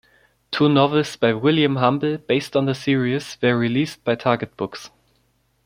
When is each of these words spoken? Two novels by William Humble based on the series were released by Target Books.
Two 0.49 0.67
novels 0.67 1.15
by 1.15 1.31
William 1.33 1.75
Humble 1.75 2.17
based 2.17 2.55
on 2.55 2.65
the 2.65 2.73
series 2.73 3.37
were 3.39 3.55
released 3.55 4.03
by 4.03 4.15
Target 4.15 4.57
Books. 4.57 4.89